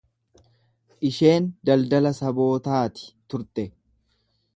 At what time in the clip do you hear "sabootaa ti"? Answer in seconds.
2.21-3.05